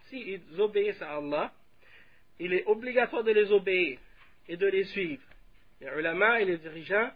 [0.08, 1.52] s'ils obéissent à Allah,
[2.40, 4.00] il est obligatoire de les obéir
[4.48, 5.24] et de les suivre.
[5.82, 7.12] Les ulama et les dirigeants,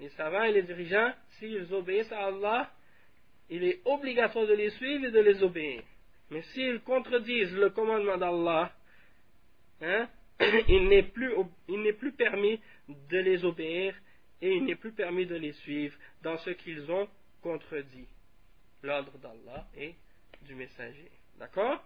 [0.00, 2.70] les savants et les dirigeants, s'ils obéissent à Allah,
[3.48, 5.82] il est obligatoire de les suivre et de les obéir.
[6.30, 8.72] Mais s'ils contredisent le commandement d'Allah,
[9.80, 10.08] hein,
[10.68, 11.32] il n'est plus,
[11.98, 13.94] plus permis de les obéir
[14.42, 17.08] et il n'est plus permis de les suivre dans ce qu'ils ont
[17.42, 18.08] contredit,
[18.82, 19.94] l'ordre d'Allah et
[20.42, 21.10] du messager.
[21.38, 21.82] D'accord?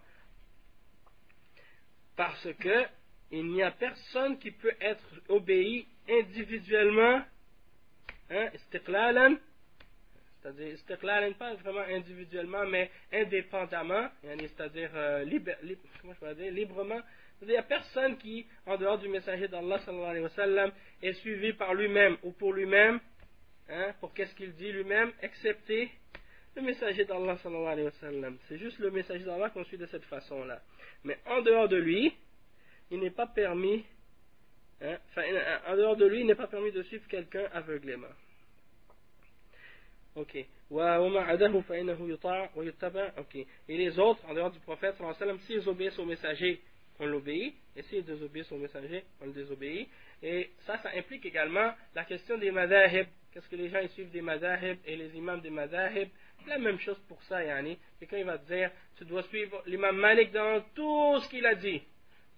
[2.16, 2.86] Parce que
[3.32, 7.22] il n'y a personne qui peut être obéi individuellement,
[8.30, 8.48] hein,
[10.42, 17.00] c'est-à-dire pas vraiment individuellement, mais indépendamment, c'est-à-dire euh, librement
[17.42, 19.80] il n'y a personne qui, en dehors du messager d'Allah
[21.02, 23.00] est suivi par lui-même ou pour lui-même,
[23.68, 25.90] hein, pour qu'est-ce qu'il dit lui-même, excepté
[26.54, 27.38] le messager d'Allah
[28.48, 30.60] C'est juste le messager d'Allah qu'on suit de cette façon-là.
[31.04, 32.14] Mais en dehors de lui,
[32.90, 33.84] il n'est pas permis,
[34.82, 34.98] hein,
[35.66, 38.08] en dehors de lui, il n'est pas permis de suivre quelqu'un aveuglément.
[40.16, 40.34] Ok.
[40.34, 40.46] Et
[43.68, 44.96] les autres, en dehors du prophète,
[45.46, 46.60] s'ils obéissent au messager
[47.00, 49.88] on l'obéit, et s'ils désobéissent au messager, on le désobéit.
[50.22, 53.06] Et ça, ça implique également la question des madahib.
[53.32, 56.08] Qu'est-ce que les gens ils suivent des madahib et les imams des madahib?
[56.46, 57.78] La même chose pour ça, yani.
[57.98, 61.82] Quelqu'un il va dire, tu dois suivre l'imam Malik dans tout ce qu'il a dit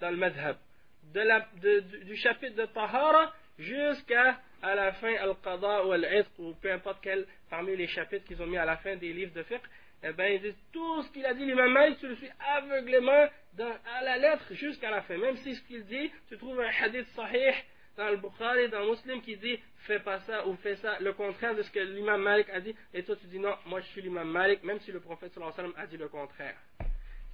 [0.00, 0.56] dans le madhab.
[1.04, 6.98] De du chapitre de Tahara jusqu'à à la fin Al-Qada ou Al-Itq ou peu importe
[7.02, 9.62] quel parmi les chapitres qu'ils ont mis à la fin des livres de fiqh,
[10.04, 13.28] eh bien, ils disent tout ce qu'il a dit l'imam Malik, tu le suis aveuglément
[13.58, 15.16] à la lettre jusqu'à la fin.
[15.16, 17.54] Même si ce qu'il dit, tu trouves un hadith sahih
[17.96, 21.12] dans le Bukhari, dans le Muslim qui dit fais pas ça ou fais ça, le
[21.12, 23.86] contraire de ce que l'imam Malik a dit, et toi tu dis non, moi je
[23.88, 26.56] suis l'imam Malik, même si le prophète sallallahu alayhi wa sallam a dit le contraire.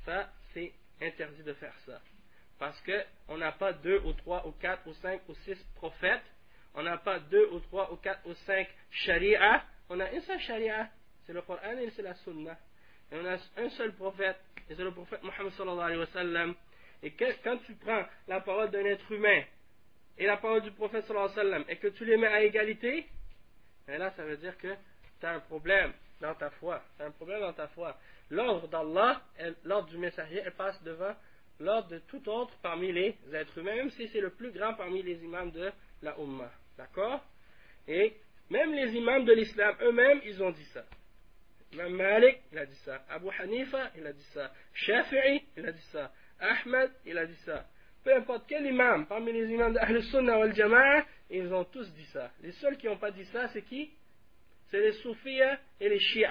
[0.05, 2.01] Ça, c'est interdit de faire ça.
[2.59, 6.25] Parce que on n'a pas deux ou trois ou quatre ou cinq ou six prophètes,
[6.75, 10.41] on n'a pas deux ou trois ou quatre ou cinq sharia, on a une seule
[10.41, 10.89] sharia
[11.29, 12.57] c'est le Coran et c'est la Sunna.
[13.13, 14.39] Et on a un seul prophète,
[14.71, 16.55] et c'est le prophète Mohammed sallallahu alayhi wa sallam.
[17.03, 19.43] Et quand tu prends la parole d'un être humain
[20.17, 22.43] et la parole du prophète sallallahu alayhi wa sallam, et que tu les mets à
[22.43, 23.07] égalité,
[23.87, 24.75] là ça veut dire que
[25.21, 25.93] tu as un problème
[26.23, 26.83] dans ta foi.
[26.97, 27.95] Tu as un problème dans ta foi.
[28.31, 29.21] L'ordre d'Allah,
[29.65, 31.15] l'ordre du messager, elle passe devant
[31.61, 35.03] l'ordre de tout autre parmi les êtres humains, même si c'est le plus grand parmi
[35.03, 35.71] les imams de
[36.03, 36.53] la Ummah.
[36.77, 37.25] D'accord?
[37.87, 38.15] Et
[38.51, 40.85] même les imams de l'islam eux-mêmes, ils ont dit ça.
[41.73, 43.05] Imam Malik, il a dit ça.
[43.11, 44.53] Abu Hanifa, il a dit ça.
[44.73, 46.13] Shafi'i, il a dit ça.
[46.41, 47.67] Ahmed, il a dit ça.
[48.05, 52.07] Peu importe quel imam, parmi les imams de Sunnah wal Jama'a, ils ont tous dit
[52.07, 52.31] ça.
[52.43, 53.91] Les seuls qui n'ont pas dit ça, c'est qui?
[54.71, 55.41] C'est les soufis
[55.81, 56.29] et les chiites.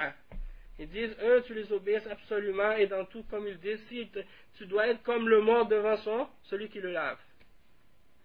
[0.80, 4.10] Ils disent, eux, tu les obéis absolument et dans tout, comme ils disent, si
[4.58, 7.18] tu dois être comme le mort devant son, celui qui le lave.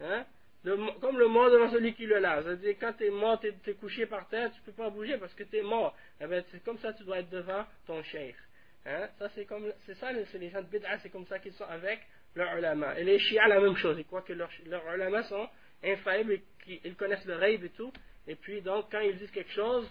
[0.01, 0.25] Hein?
[1.01, 2.45] comme le mort devant celui qui le lave.
[2.45, 5.19] C'est-à-dire, quand tu es mort, tu es, couché par terre, tu ne peux pas bouger
[5.19, 5.97] parce que tu es mort.
[6.21, 8.37] Eh ben, c'est comme ça tu dois être devant ton cheikh.
[8.87, 9.09] Hein?
[9.35, 12.01] C'est ça, c'est les gens de bid'a, c'est comme ça qu'ils sont avec
[12.35, 12.99] leurs ulama.
[12.99, 13.97] Et les chiites, la même chose.
[13.99, 15.49] Ils croient que leurs, leurs ulama sont
[15.83, 17.93] infaillibles et qu'ils connaissent le rêve et tout.
[18.27, 19.89] Et puis, donc, quand ils disent quelque chose,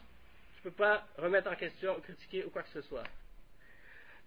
[0.61, 3.03] tu ne peux pas remettre en question, critiquer ou quoi que ce soit.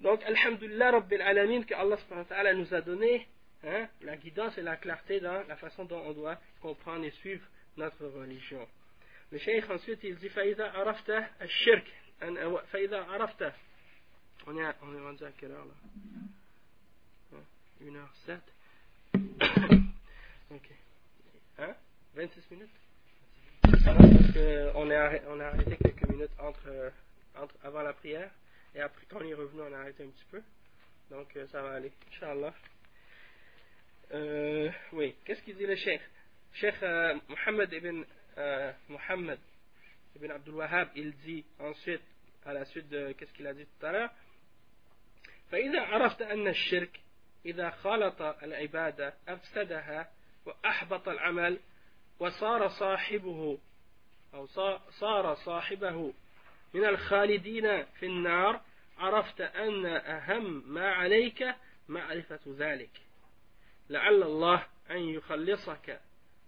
[0.00, 3.28] Donc, Alhamdulillah Rabbil Alamin, que Allah nous a donné
[3.64, 7.46] hein, la guidance et la clarté dans la façon dont on doit comprendre et suivre
[7.76, 8.66] notre religion.
[9.30, 11.86] Le cheikh ensuite il dit Faïda arafta al-shirk.
[12.66, 13.52] Faïda arafta.
[14.46, 17.38] On est, on est rendu à quelle heure là?
[17.82, 18.38] 1h07.
[20.50, 20.70] ok.
[21.58, 21.74] Hein?
[22.14, 22.83] 26 minutes?
[23.73, 23.83] parce
[24.33, 26.91] qu'on est on a arrêté quelques minutes entre,
[27.35, 28.31] entre, avant la prière
[28.75, 30.41] et après quand on est revenu on a arrêté un petit peu.
[31.09, 32.53] Donc euh, ça va aller, Inch'Allah.
[34.13, 36.01] Euh, oui, qu'est-ce qu'il dit le cheikh
[36.53, 38.03] Cheikh euh, Mohammed ibn
[38.37, 39.39] euh, Mohammed
[40.15, 42.01] ibn Abdul Wahhab, il dit ensuite,
[42.45, 44.09] à la suite de qu'est-ce qu'il a dit tout à l'heure
[45.51, 46.99] فإذا عرفت أن الشرك
[47.45, 50.11] إذا خالط العبادة أفسدها
[50.45, 51.59] وأحبط العمل
[52.18, 53.58] وصار صاحبه
[54.34, 54.46] أو
[54.90, 56.12] صار صاحبه
[56.74, 58.60] من الخالدين في النار
[58.98, 61.54] عرفت أن أهم ما عليك
[61.88, 62.90] معرفة ذلك.
[63.90, 66.00] لعل الله أن يخلصك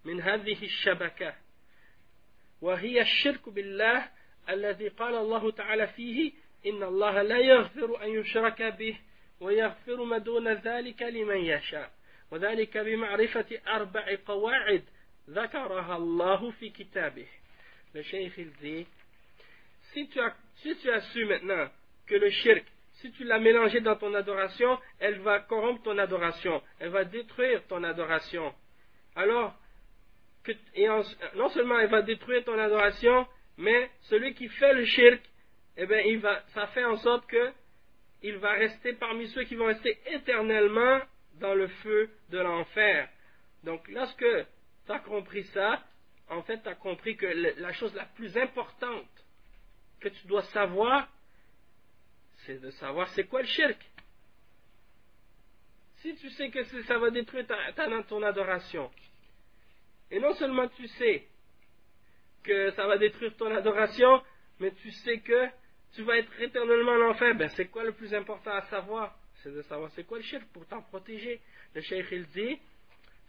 [0.04, 1.34] من هذه الشبكة.
[2.60, 4.08] وهي الشرك بالله
[4.48, 6.32] الذي قال الله تعالى فيه
[6.66, 8.98] إن الله لا يغفر أن يشرك به
[9.40, 11.90] ويغفر ما دون ذلك لمن يشاء.
[12.30, 14.84] وذلك بمعرفة أربع قواعد
[15.28, 17.26] Zakarahallahu fi kitabih.
[17.94, 18.86] Le cheikh il dit
[19.92, 21.68] si tu, as, si tu su maintenant
[22.06, 26.62] que le shirk, si tu l'as mélangé dans ton adoration, elle va corrompre ton adoration,
[26.78, 28.54] elle va détruire ton adoration.
[29.14, 29.54] Alors,
[30.74, 30.86] et
[31.34, 35.20] non seulement elle va détruire ton adoration, mais celui qui fait le shirk,
[35.76, 37.52] eh bien, il va, ça fait en sorte que
[38.22, 41.00] il va rester parmi ceux qui vont rester éternellement
[41.34, 43.08] dans le feu de l'enfer.
[43.62, 44.24] Donc, lorsque
[44.86, 45.82] tu as compris ça,
[46.28, 49.08] en fait, tu as compris que la chose la plus importante
[50.00, 51.08] que tu dois savoir,
[52.44, 53.78] c'est de savoir c'est quoi le shirk.
[55.96, 58.90] Si tu sais que ça va détruire ta, ton adoration,
[60.10, 61.26] et non seulement tu sais
[62.42, 64.22] que ça va détruire ton adoration,
[64.60, 65.48] mais tu sais que
[65.94, 69.18] tu vas être éternellement en enfer, ben c'est quoi le plus important à savoir?
[69.42, 71.40] C'est de savoir c'est quoi le shirk pour t'en protéger.
[71.74, 72.58] Le cheikh il dit,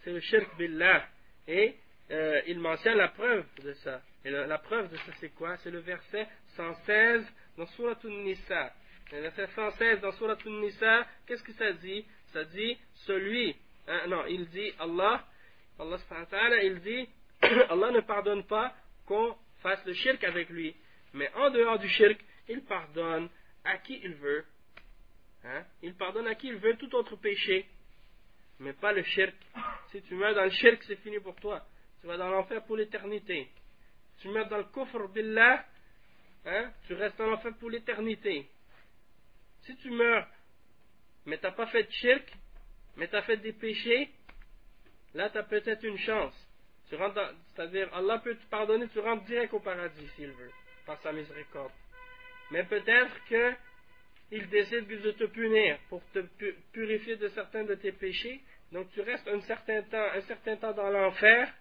[0.04, 1.08] c'est le shirk billah.
[1.47, 1.75] Et
[2.12, 4.01] euh, il mentionne la preuve de ça.
[4.23, 5.55] Et la, preuve de ça c'est quoi?
[5.57, 7.25] C'est le verset 116
[7.57, 8.73] dans Surah An-Nisa.
[9.12, 12.05] Le verset 116 dans Surah An-Nisa, qu'est-ce que ça dit?
[12.33, 13.55] Ça dit celui,
[13.88, 15.25] hein, non, il dit Allah,
[15.79, 15.97] Allah
[16.29, 17.07] ta'ala, il dit
[17.69, 18.73] Allah ne pardonne pas
[19.05, 20.75] qu'on fasse le shirk avec lui,
[21.13, 23.29] mais en dehors du shirk, il pardonne
[23.63, 24.45] à qui il veut.
[25.45, 25.63] Hein?
[25.81, 27.65] Il pardonne à qui il veut tout autre péché,
[28.60, 29.36] mais pas le shirk.
[29.91, 31.65] Si tu meurs dans le shirk, c'est fini pour toi.
[32.02, 33.50] Tu vas dans l'enfer pour l'éternité.
[34.20, 35.65] Tu meurs dans le kufr billah,
[36.46, 36.72] hein?
[36.88, 38.48] tu restes dans l'enfer pour l'éternité.
[39.62, 40.28] Si tu meurs,
[41.26, 42.34] mais tu n'as pas fait de shirk,
[42.96, 44.10] mais tu as fait des péchés,
[45.13, 46.34] là tu as peut-être une chance.
[46.89, 50.52] c'est-à-dire Allah peut te pardonner, tu rentres direct au paradis s'il veut,
[50.86, 51.74] par sa miséricorde.
[52.52, 53.13] Mais peut-être
[54.30, 56.20] qu'il décide de te punir pour te
[56.72, 58.42] purifier de certains de tes péchés.
[58.72, 61.54] Donc tu restes un certain temps, un certain temps dans l'enfer,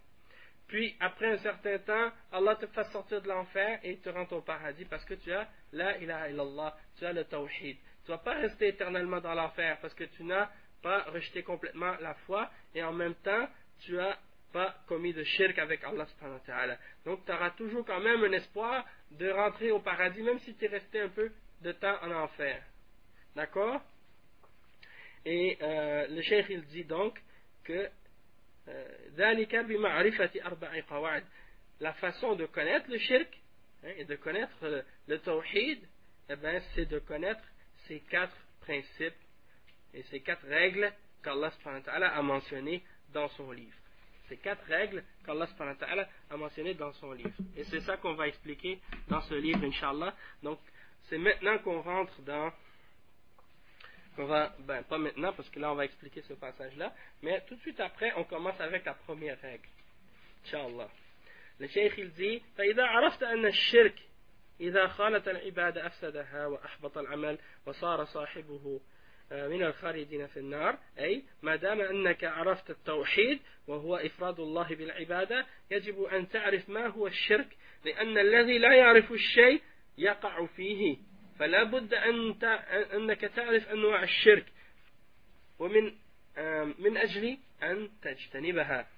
[0.66, 4.40] puis après un certain temps, Allah te fait sortir de l'enfer et te rend au
[4.40, 7.76] paradis parce que tu as la ilaha illallah, tu as le tawhid.
[8.04, 10.50] Tu ne vas pas rester éternellement dans l'enfer parce que tu n'as
[10.82, 13.48] pas rejeté complètement la foi et en même temps,
[13.84, 14.16] tu n'as
[14.52, 16.06] pas commis de shirk avec Allah
[17.04, 20.64] Donc tu auras toujours quand même un espoir de rentrer au paradis même si tu
[20.64, 21.30] es resté un peu
[21.62, 22.62] de temps en enfer.
[23.34, 23.80] D'accord?
[25.24, 27.20] Et euh, le cheikh il dit donc
[27.64, 27.90] que
[28.68, 28.98] euh,
[31.80, 33.28] la façon de connaître le shirk
[33.84, 35.80] hein, et de connaître le, tawhid,
[36.28, 37.42] eh ben, c'est de connaître
[37.86, 39.14] ces quatre principes
[39.94, 40.92] et ces quatre règles
[41.22, 41.52] qu'Allah
[42.14, 43.76] a mentionnées dans son livre.
[44.28, 45.48] Ces quatre règles qu'Allah
[46.30, 47.34] a mentionnées dans son livre.
[47.56, 50.14] Et c'est ça qu'on va expliquer dans ce livre, Inch'Allah.
[50.42, 50.58] Donc,
[51.08, 52.52] c'est maintenant qu'on rentre dans.
[54.18, 56.92] On va, ben, pas maintenant, parce que là, on va expliquer ce passage-là.
[57.22, 59.68] Mais tout de suite après, on commence avec la première règle.
[60.44, 60.88] Inch'Allah.
[61.58, 63.94] Le cheikh, il dit فإذا عرفت أن الشرك
[64.60, 68.80] إذا خالت العبادة أفسدها وأحبط العمل وصار صاحبه
[69.30, 76.02] من الخالدين في النار أي ما دام أنك عرفت التوحيد وهو إفراد الله بالعبادة يجب
[76.02, 79.62] أن تعرف ما هو الشرك لأن الذي لا يعرف الشيء
[79.98, 80.96] يقع فيه
[81.38, 82.34] فلا بد أن
[82.94, 84.46] أنك تعرف أنواع الشرك.
[85.58, 85.84] ومن
[86.78, 88.88] من أجل أن تجتنبها.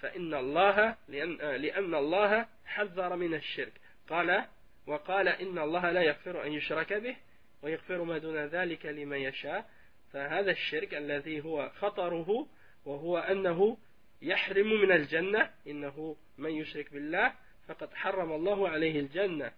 [0.00, 3.72] فإن الله لأن, لأن الله حذر من الشرك.
[4.08, 4.44] قال
[4.86, 7.16] وقال إن الله لا يغفر أن يشرك به
[7.62, 9.70] ويغفر ما دون ذلك لمن يشاء.
[10.12, 12.46] فهذا الشرك الذي هو خطره
[12.84, 13.78] وهو أنه
[14.22, 17.34] يحرم من الجنة إنه من يشرك بالله
[17.68, 19.52] فقد حرم الله عليه الجنة.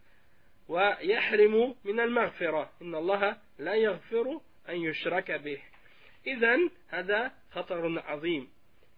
[0.68, 2.70] ويحرم من المغفرة.
[2.82, 5.58] إن الله لا يغفر أن يشرك به.
[6.26, 8.48] إذا هذا خطر عظيم.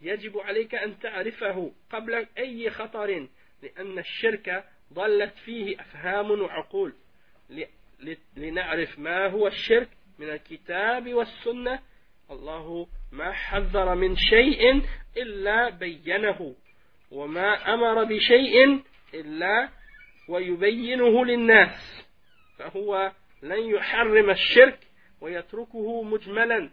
[0.03, 3.29] يجب عليك أن تعرفه قبل أي خطر
[3.63, 6.95] لأن الشرك ضلت فيه أفهام وعقول.
[8.37, 11.79] لنعرف ما هو الشرك من الكتاب والسنة.
[12.31, 14.83] الله ما حذر من شيء
[15.17, 16.55] إلا بينه.
[17.11, 18.83] وما أمر بشيء
[19.15, 19.69] إلا
[20.29, 22.05] ويبينه للناس
[22.59, 23.13] فهو
[23.43, 24.79] لن يحرم الشرك
[25.21, 26.71] ويتركه مجملا.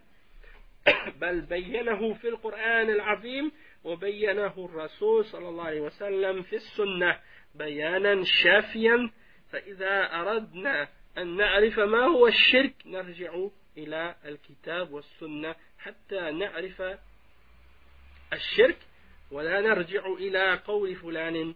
[1.22, 3.52] بل بينه في القرآن العظيم
[3.84, 7.20] وبينه الرسول صلى الله عليه وسلم في السنة
[7.56, 9.10] بيانا شافيا.
[9.52, 10.88] فإذا أردنا
[11.18, 16.82] أن نعرف ما هو الشرك نرجع إلى الكتاب والسنة حتى نعرف
[18.34, 18.78] الشرك
[19.32, 21.56] ولا نرجع إلى قول فلان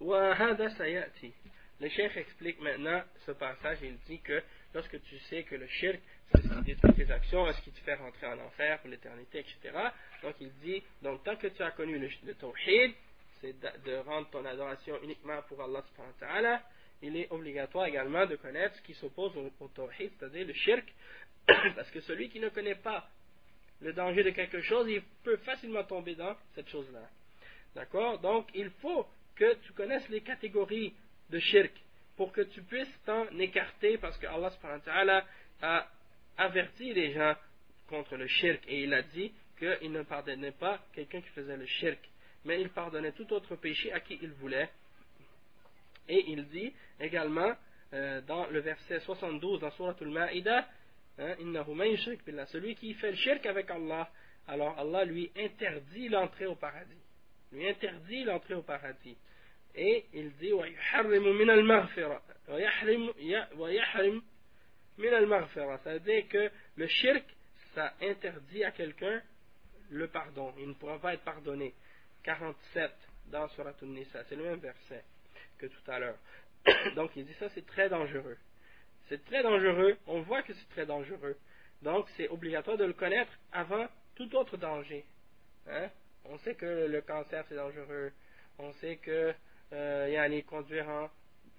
[0.00, 1.32] وهذا سيأتي
[1.80, 4.42] Le cheikh explique maintenant ce passage, il dit que
[4.74, 6.00] lorsque tu sais que le shirk,
[6.32, 8.90] c'est ce qui détruit tes actions, est ce qui te fait rentrer en enfer pour
[8.90, 9.78] l'éternité, etc.
[10.22, 12.94] Donc il dit, donc tant que tu as connu le, le tawhid,
[13.40, 16.62] c'est de, de, rendre ton adoration uniquement pour Allah subhanahu wa ta'ala,
[17.00, 20.92] il est obligatoire également de connaître ce qui s'oppose au, au tawhid, c'est-à-dire le shirk,
[21.76, 23.08] parce que celui qui ne connaît pas
[23.80, 27.08] le danger de quelque chose, il peut facilement tomber dans cette chose-là.
[27.76, 30.93] D'accord Donc, il faut que tu connaisses les catégories
[31.29, 31.71] de shirk
[32.15, 35.25] pour que tu puisses t'en écarter parce que Allah
[35.61, 35.87] a
[36.37, 37.35] averti les gens
[37.87, 41.65] contre le shirk et il a dit qu'il ne pardonnait pas quelqu'un qui faisait le
[41.65, 41.99] shirk.
[42.45, 44.69] Mais il pardonnait tout autre péché à qui il voulait.
[46.07, 47.53] Et il dit également
[47.93, 50.67] euh, dans le verset 72 dans Surah Al-Ma'ida
[51.19, 51.35] hein,
[52.47, 54.09] celui qui fait le shirk avec Allah
[54.47, 57.02] alors Allah lui interdit l'entrée au paradis
[57.53, 59.17] lui interdit l'entrée au paradis.
[59.75, 60.51] Et il dit
[65.83, 67.23] c'est-à-dire que le shirk
[67.73, 69.21] ça interdit à quelqu'un
[69.89, 70.53] le pardon.
[70.59, 71.73] Il ne pourra pas être pardonné.
[72.23, 72.91] 47
[73.27, 74.23] dans Surat An-Nisa.
[74.25, 75.03] C'est le même verset
[75.57, 76.17] que tout à l'heure.
[76.95, 78.37] Donc il dit ça c'est très dangereux.
[79.09, 79.97] C'est très dangereux.
[80.07, 81.37] On voit que c'est très dangereux.
[81.81, 85.05] Donc c'est obligatoire de le connaître avant tout autre danger.
[85.67, 85.89] Hein?
[86.25, 88.11] On sait que le cancer c'est dangereux.
[88.59, 89.33] On sait que
[89.73, 91.09] euh, yani, conduire en,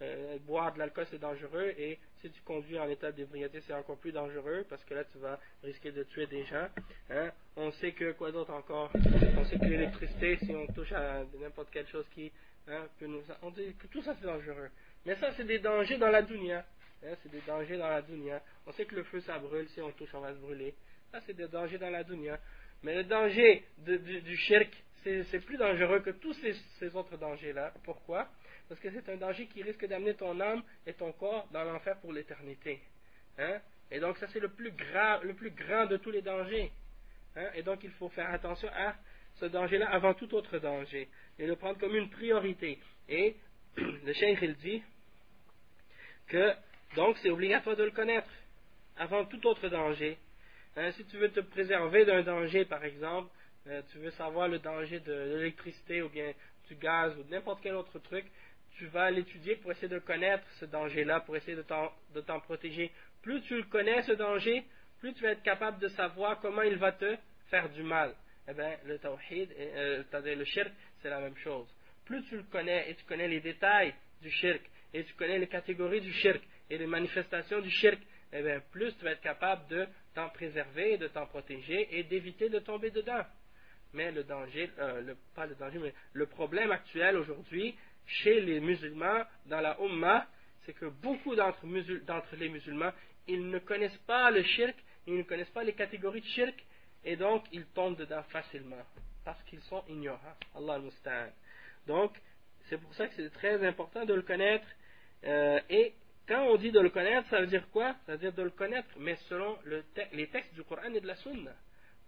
[0.03, 1.72] euh, boire de l'alcool c'est dangereux.
[1.79, 5.18] Et si tu conduis en état d'ébriété c'est encore plus dangereux parce que là tu
[5.18, 6.68] vas risquer de tuer des gens
[7.11, 7.31] hein.
[7.57, 8.90] on sait que quoi d'autre encore?
[8.94, 12.33] On sait que l'électricité si on touche à n'importe quelle chose qui
[12.66, 14.70] hein, peut nous on dit que tout ça c'est dangereux.
[15.05, 16.64] Mais ça c'est des dangers dans la dunya
[17.05, 19.81] hein, c'est des dangers dans la dunya on sait que le feu ça brûle si
[19.81, 20.74] on touche on va se brûler.
[21.12, 22.40] Ça c'est des dangers dans la dunya
[22.85, 24.70] mais le danger du, du shirk
[25.05, 26.35] c'est plus dangereux que tous
[26.79, 27.73] ces, autres dangers-là.
[27.85, 28.29] Pourquoi?
[28.68, 31.99] Parce que c'est un danger qui risque d'amener ton âme et ton corps dans l'enfer
[32.01, 32.81] pour l'éternité.
[33.38, 33.61] Hein?
[33.90, 34.70] Et donc ça c'est le plus
[35.23, 36.73] le plus grand de tous les dangers.
[37.37, 37.49] Hein?
[37.55, 38.94] Et donc il faut faire attention à
[39.35, 41.09] ce danger-là avant tout autre danger
[41.39, 42.78] et le prendre comme une priorité.
[43.09, 43.37] Et
[43.76, 44.82] le cheikh il dit
[46.28, 46.55] que
[46.97, 48.30] donc c'est obligatoire de le connaître
[48.97, 50.16] avant tout autre danger.
[50.77, 50.91] Hein?
[50.93, 53.31] Si tu veux te préserver d'un danger par exemple,
[53.66, 56.33] euh, tu veux savoir le danger de l'électricité ou bien
[56.68, 58.27] du gaz ou n'importe quel autre truc,
[58.77, 62.91] tu vas l'étudier pour essayer de connaître ce danger-là, pour essayer de t'en protéger.
[63.22, 64.64] Plus tu le connais, ce danger,
[64.99, 67.16] plus tu vas être capable de savoir comment il va te
[67.51, 68.14] faire du mal.
[68.49, 71.68] Eh bien, le tawhid, euh, le shirk, c'est la même chose.
[72.05, 74.61] Plus tu le connais et tu connais les détails du shirk,
[74.93, 77.99] et tu connais les catégories du shirk et les manifestations du shirk,
[78.33, 82.49] eh bien, plus tu vas être capable de t'en préserver, de t'en protéger et d'éviter
[82.49, 83.25] de tomber dedans.
[83.93, 87.75] Mais le danger, euh, pas le danger, mais le problème actuel aujourd'hui
[88.07, 90.27] chez les musulmans dans la Ummah,
[90.65, 92.93] c'est que beaucoup d'entre les musulmans,
[93.27, 96.55] ils ne connaissent pas le shirk, ils ne connaissent pas les catégories de shirk,
[97.05, 98.83] et donc ils tombent dedans facilement,
[99.25, 100.37] parce qu'ils sont ignorants.
[100.57, 101.33] Allah al
[101.87, 102.12] Donc,
[102.69, 104.67] c'est pour ça que c'est très important de le connaître,
[105.25, 105.95] euh, et
[106.27, 107.95] quand on dit de le connaître, ça veut dire quoi?
[108.07, 109.59] Ça veut dire de le connaître, mais selon
[110.12, 111.53] les textes du Coran et de la Sunna.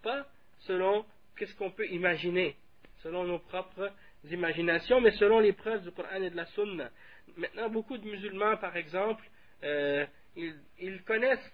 [0.02, 0.26] Pas
[0.60, 1.04] selon
[1.36, 2.56] qu'est-ce qu'on peut imaginer,
[3.02, 3.92] selon nos propres
[4.30, 6.90] imaginations, mais selon les preuves du Coran et de la Sunna.
[7.36, 9.22] Maintenant, beaucoup de musulmans, par exemple,
[9.64, 10.06] euh,
[10.36, 11.52] ils, connaissent,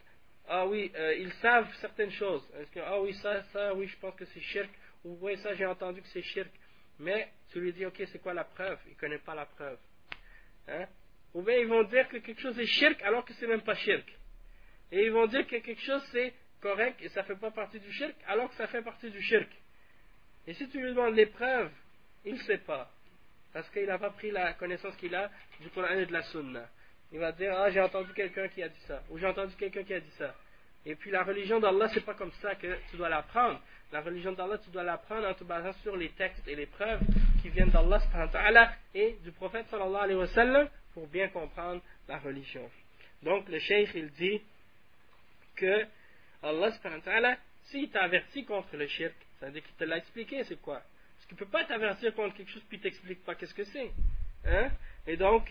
[0.49, 2.47] ah oui, euh, ils savent certaines choses.
[2.77, 4.71] Ah oui, ça, ça, oui, je pense que c'est shirk,
[5.05, 6.51] ou oui, ça, j'ai entendu que c'est shirk.
[7.01, 8.79] Mais tu lui dis, ok, c'est quoi la preuve?
[8.87, 9.79] Il ne connaît pas la preuve.
[10.69, 10.87] Hein?
[11.35, 13.75] Ou bien ils vont dire que quelque chose est shirk alors que c'est même pas
[13.75, 14.07] shirk.
[14.91, 17.91] Et ils vont dire que quelque chose c'est correct et ça fait pas partie du
[17.93, 19.49] shirk alors que ça fait partie du shirk.
[20.47, 21.71] Et si tu lui demandes les preuves,
[22.25, 22.91] il ne sait pas.
[23.53, 25.31] Parce qu'il n'a pas pris la connaissance qu'il a
[25.61, 26.67] du Coran et de la Sunna.
[27.13, 29.03] Il va dire, ah, j'ai entendu quelqu'un qui a dit ça.
[29.11, 30.35] Ou j'ai entendu quelqu'un qui a dit ça.
[30.85, 33.61] Et puis la religion d'Allah, c'est pas comme ça que tu dois l'apprendre.
[33.93, 37.01] La religion d'Allah, tu dois l'apprendre en te basant sur les textes et les preuves
[37.43, 38.01] qui viennent d'Allah
[38.95, 42.69] et du prophète sallallahu alayhi wa sallam pour bien comprendre la religion.
[43.23, 44.41] Donc le cheikh il dit
[45.57, 45.87] que
[46.43, 46.71] Allah
[47.65, 50.81] s'il t'a averti contre le shirk, ça veut dire qu'il te l'a expliqué c'est quoi?
[50.81, 53.91] Parce qu'il ne peut pas t'avertir contre quelque chose puis t'explique pas qu'est-ce que c'est.
[54.45, 54.71] Hein?
[55.07, 55.49] Et donc,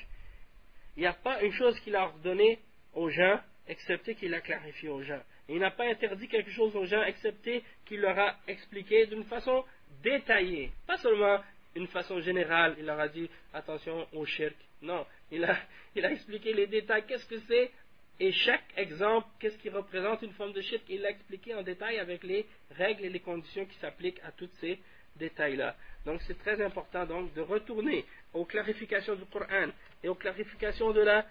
[0.98, 2.60] il n'y a pas une chose qu'il a ordonnée
[2.94, 5.22] aux gens, excepté qu'il a clarifié aux gens.
[5.48, 9.64] il n'a pas interdit quelque chose aux gens, excepté qu'il leur a expliqué d'une façon
[10.04, 10.72] détaillée.
[10.88, 11.40] Pas seulement
[11.76, 14.56] une façon générale, il leur a dit attention au shirk.
[14.82, 17.72] Non, il a, expliqué les détails, qu'est-ce que c'est,
[18.20, 22.00] et chaque exemple, qu'est-ce qui représente une forme de shirk, il l'a expliqué en détail
[22.00, 24.80] avec les règles et les conditions qui s'appliquent à tous ces
[25.16, 25.76] détails-là.
[26.06, 29.68] Donc c'est très important donc de retourner aux clarifications du Coran
[30.04, 31.26] et aux clarifications de la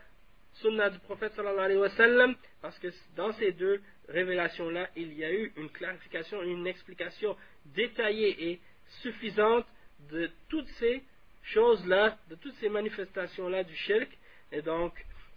[0.54, 5.24] sunna du prophète sallallahu alayhi wa sallam, parce que dans ces deux révélations-là, il y
[5.24, 7.36] a eu une clarification, une explication
[7.66, 8.60] détaillée et
[9.02, 9.66] suffisante
[10.10, 11.02] de toutes ces
[11.42, 14.08] choses-là, de toutes ces manifestations-là du shirk.
[14.52, 14.92] Et donc,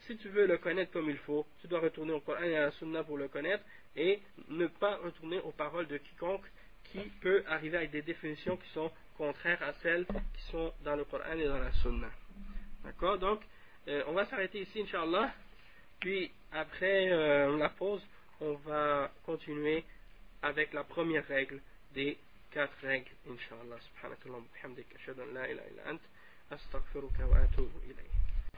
[0.07, 2.61] si tu veux le connaître comme il faut, tu dois retourner au Coran et à
[2.61, 3.64] la Sunna pour le connaître
[3.95, 6.45] et ne pas retourner aux paroles de quiconque
[6.86, 11.05] qui peut arriver avec des définitions qui sont contraires à celles qui sont dans le
[11.05, 12.09] Coran et dans la Sunna.
[12.84, 13.18] D'accord?
[13.18, 13.41] Donc,
[13.88, 15.34] euh, on va s'arrêter ici, Inch'Allah.
[15.99, 18.01] Puis, après euh, la pause,
[18.41, 19.84] on va continuer
[20.41, 21.61] avec la première règle
[21.93, 22.18] des
[22.54, 23.80] quatre règles, Inch'Allah.
[23.82, 26.04] Subhanakallah, bihamdik, ashhadu an la ilaha illa ant,
[26.51, 28.22] astaghfiruka wa atubu ilayk.